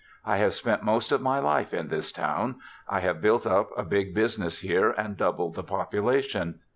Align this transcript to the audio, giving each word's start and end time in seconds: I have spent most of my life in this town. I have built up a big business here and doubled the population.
I 0.25 0.37
have 0.37 0.55
spent 0.55 0.81
most 0.81 1.11
of 1.11 1.21
my 1.21 1.37
life 1.37 1.75
in 1.75 1.89
this 1.89 2.11
town. 2.11 2.55
I 2.89 3.01
have 3.01 3.21
built 3.21 3.45
up 3.45 3.69
a 3.77 3.83
big 3.83 4.15
business 4.15 4.61
here 4.61 4.89
and 4.89 5.15
doubled 5.15 5.53
the 5.53 5.61
population. 5.63 6.57